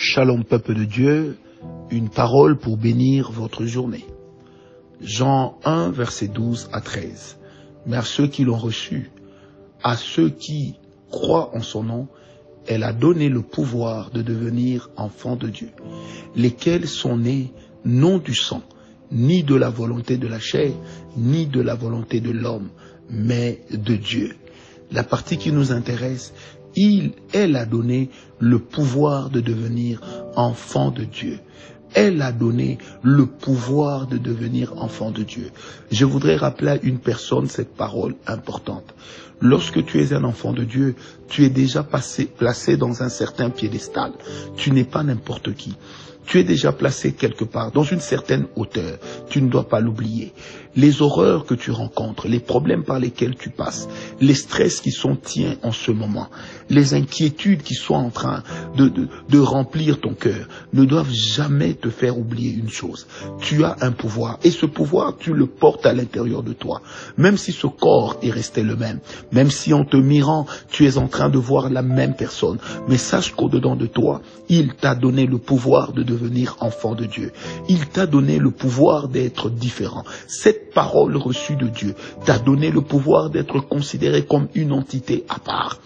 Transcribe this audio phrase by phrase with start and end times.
[0.00, 1.38] Shalom peuple de Dieu,
[1.90, 4.06] une parole pour bénir votre journée.
[5.00, 7.36] Jean 1, verset 12 à 13.
[7.84, 9.10] Mais à ceux qui l'ont reçu,
[9.82, 10.76] à ceux qui
[11.10, 12.06] croient en son nom,
[12.68, 15.70] elle a donné le pouvoir de devenir enfants de Dieu,
[16.36, 17.52] lesquels sont nés
[17.84, 18.62] non du sang,
[19.10, 20.70] ni de la volonté de la chair,
[21.16, 22.68] ni de la volonté de l'homme,
[23.10, 24.36] mais de Dieu.
[24.92, 26.32] La partie qui nous intéresse,
[26.78, 28.08] il, elle a donné
[28.38, 30.00] le pouvoir de devenir
[30.36, 31.40] enfant de Dieu.
[31.94, 35.50] Elle a donné le pouvoir de devenir enfant de Dieu.
[35.90, 38.94] Je voudrais rappeler à une personne cette parole importante.
[39.40, 40.94] Lorsque tu es un enfant de Dieu,
[41.28, 44.12] tu es déjà placé dans un certain piédestal.
[44.56, 45.76] Tu n'es pas n'importe qui.
[46.26, 48.98] Tu es déjà placé quelque part, dans une certaine hauteur.
[49.30, 50.34] Tu ne dois pas l'oublier.
[50.78, 53.88] Les horreurs que tu rencontres, les problèmes par lesquels tu passes,
[54.20, 56.28] les stress qui sont tiens en ce moment,
[56.70, 58.44] les inquiétudes qui sont en train
[58.76, 63.08] de, de, de remplir ton cœur, ne doivent jamais te faire oublier une chose.
[63.40, 64.38] Tu as un pouvoir.
[64.44, 66.80] Et ce pouvoir, tu le portes à l'intérieur de toi.
[67.16, 69.00] Même si ce corps est resté le même,
[69.32, 72.98] même si en te mirant, tu es en train de voir la même personne, mais
[72.98, 77.32] sache qu'au-dedans de toi, il t'a donné le pouvoir de devenir enfant de Dieu.
[77.68, 80.04] Il t'a donné le pouvoir d'être différent.
[80.74, 85.78] Parole reçue de Dieu t'a donné le pouvoir d'être considéré comme une entité à part.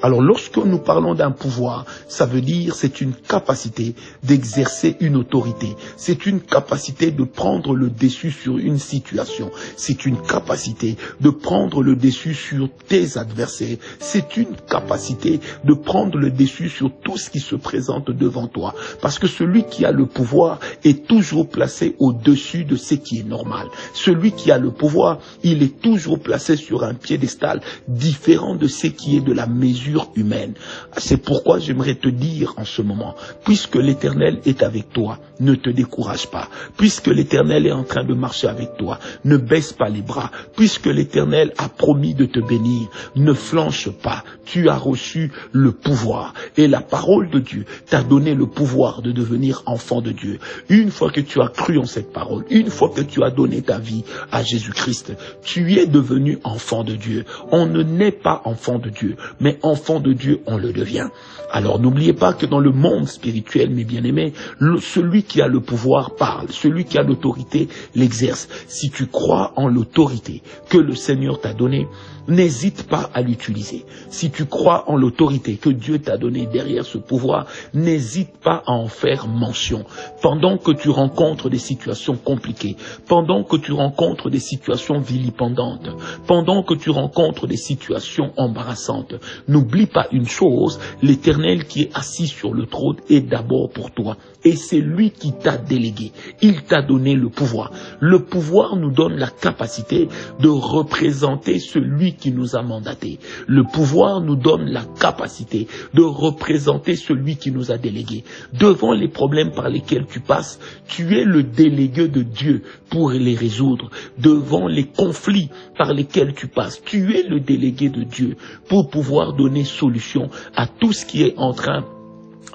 [0.00, 5.74] Alors lorsque nous parlons d'un pouvoir, ça veut dire c'est une capacité d'exercer une autorité,
[5.96, 11.82] c'est une capacité de prendre le dessus sur une situation, c'est une capacité de prendre
[11.82, 17.28] le dessus sur tes adversaires, c'est une capacité de prendre le dessus sur tout ce
[17.28, 18.74] qui se présente devant toi.
[19.02, 23.28] Parce que celui qui a le pouvoir est toujours placé au-dessus de ce qui est
[23.28, 23.66] normal.
[23.94, 28.86] Celui qui a le pouvoir, il est toujours placé sur un piédestal différent de ce
[28.86, 30.54] qui est de la mesure humaine.
[30.96, 35.70] C'est pourquoi j'aimerais te dire en ce moment, puisque l'Éternel est avec toi, ne te
[35.70, 36.48] décourage pas.
[36.76, 40.30] Puisque l'Éternel est en train de marcher avec toi, ne baisse pas les bras.
[40.56, 44.24] Puisque l'Éternel a promis de te bénir, ne flanche pas.
[44.44, 46.34] Tu as reçu le pouvoir.
[46.56, 50.38] Et la parole de Dieu t'a donné le pouvoir de devenir enfant de Dieu.
[50.68, 53.62] Une fois que tu as cru en cette parole, une fois que tu as donné
[53.62, 55.12] ta vie à Jésus-Christ,
[55.42, 57.24] tu es devenu enfant de Dieu.
[57.50, 61.08] On ne naît pas enfant de Dieu, mais enfant de Dieu, on le devient.
[61.50, 64.34] Alors n'oubliez pas que dans le monde spirituel, mes bien-aimés,
[64.80, 68.48] celui qui a le pouvoir parle, celui qui a l'autorité l'exerce.
[68.68, 71.86] Si tu crois en l'autorité que le Seigneur t'a donnée,
[72.28, 73.86] n'hésite pas à l'utiliser.
[74.10, 78.72] Si tu crois en l'autorité que Dieu t'a donnée derrière ce pouvoir, n'hésite pas à
[78.72, 79.84] en faire mention.
[80.20, 85.88] Pendant que tu rencontres des situations compliquées, pendant que tu rencontres des situations vilipendantes,
[86.26, 89.14] pendant que tu rencontres des situations embarrassantes,
[89.48, 94.16] n'oublie pas une chose, l'Éternel qui est assis sur le trône est d'abord pour toi.
[94.44, 96.12] Et c'est lui qui t'a délégué.
[96.42, 97.72] Il t'a donné le pouvoir.
[98.00, 100.08] Le pouvoir nous donne la capacité
[100.40, 103.18] de représenter celui qui nous a mandatés.
[103.46, 108.24] Le pouvoir nous donne la capacité de représenter celui qui nous a délégués.
[108.52, 113.34] Devant les problèmes par lesquels tu passes, tu es le délégué de Dieu pour les
[113.34, 113.90] résoudre.
[114.18, 118.36] Devant les conflits par lesquels tu passes, tu es le délégué de Dieu
[118.68, 121.84] pour pouvoir donner solution à tout ce qui est en train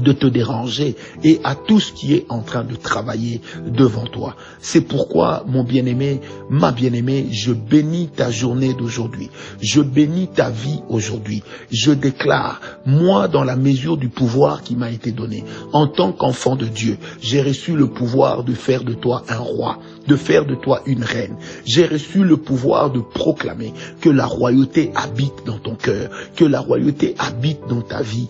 [0.00, 4.36] de te déranger et à tout ce qui est en train de travailler devant toi.
[4.60, 6.20] C'est pourquoi, mon bien-aimé,
[6.50, 9.30] ma bien-aimée, je bénis ta journée d'aujourd'hui.
[9.60, 11.42] Je bénis ta vie aujourd'hui.
[11.70, 16.56] Je déclare, moi, dans la mesure du pouvoir qui m'a été donné, en tant qu'enfant
[16.56, 20.54] de Dieu, j'ai reçu le pouvoir de faire de toi un roi, de faire de
[20.54, 21.36] toi une reine.
[21.64, 26.60] J'ai reçu le pouvoir de proclamer que la royauté habite dans ton cœur, que la
[26.60, 28.28] royauté habite dans ta vie.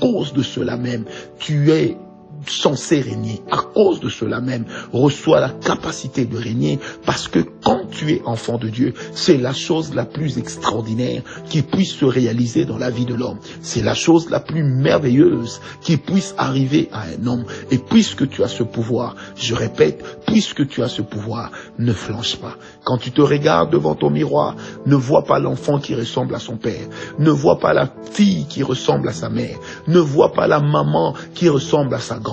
[0.00, 1.04] Cause de cela même,
[1.38, 1.96] tu es
[2.46, 3.42] censé régner.
[3.50, 8.22] À cause de cela même, reçois la capacité de régner parce que quand tu es
[8.24, 12.90] enfant de Dieu, c'est la chose la plus extraordinaire qui puisse se réaliser dans la
[12.90, 13.38] vie de l'homme.
[13.60, 17.44] C'est la chose la plus merveilleuse qui puisse arriver à un homme.
[17.70, 22.36] Et puisque tu as ce pouvoir, je répète, puisque tu as ce pouvoir, ne flanche
[22.36, 22.56] pas.
[22.84, 24.56] Quand tu te regardes devant ton miroir,
[24.86, 26.86] ne vois pas l'enfant qui ressemble à son père.
[27.18, 29.58] Ne vois pas la fille qui ressemble à sa mère.
[29.86, 32.29] Ne vois pas la maman qui ressemble à sa grand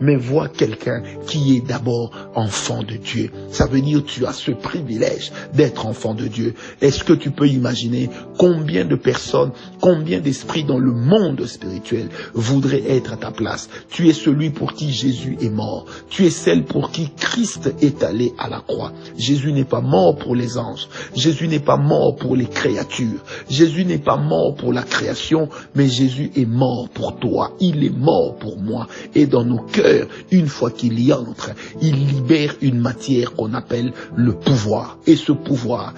[0.00, 3.30] mais vois quelqu'un qui est d'abord enfant de Dieu.
[3.50, 6.54] Ça veut dire tu as ce privilège d'être enfant de Dieu.
[6.80, 12.84] Est-ce que tu peux imaginer combien de personnes, combien d'esprits dans le monde spirituel voudraient
[12.88, 13.68] être à ta place?
[13.90, 15.86] Tu es celui pour qui Jésus est mort.
[16.08, 18.92] Tu es celle pour qui Christ est allé à la croix.
[19.16, 20.88] Jésus n'est pas mort pour les anges.
[21.14, 23.22] Jésus n'est pas mort pour les créatures.
[23.48, 27.52] Jésus n'est pas mort pour la création, mais Jésus est mort pour toi.
[27.60, 28.86] Il est mort pour moi.
[29.14, 31.50] Et dans nos cœurs, une fois qu'il y entre,
[31.80, 34.98] il libère une matière qu'on appelle le pouvoir.
[35.06, 35.94] Et ce pouvoir,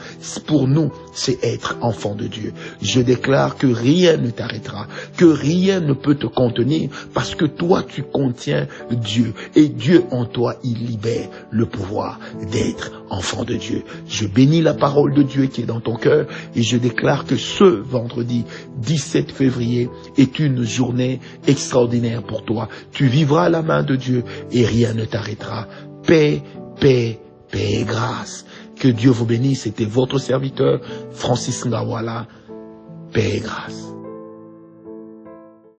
[0.47, 2.53] pour nous, c'est être enfant de Dieu.
[2.81, 4.87] Je déclare que rien ne t'arrêtera,
[5.17, 9.35] que rien ne peut te contenir, parce que toi, tu contiens Dieu.
[9.57, 12.19] Et Dieu en toi, il libère le pouvoir
[12.51, 13.85] d'être enfant de Dieu.
[14.09, 17.37] Je bénis la parole de Dieu qui est dans ton cœur et je déclare que
[17.37, 18.45] ce vendredi
[18.79, 22.69] 17 février est une journée extraordinaire pour toi.
[22.93, 25.67] Tu la main de Dieu et rien ne t'arrêtera.
[26.07, 26.43] Paix,
[26.81, 27.21] paix,
[27.51, 28.45] paix et grâce.
[28.79, 29.63] Que Dieu vous bénisse.
[29.63, 30.81] C'était votre serviteur,
[31.13, 32.27] Francis Ngawala.
[33.13, 33.92] Paix et grâce.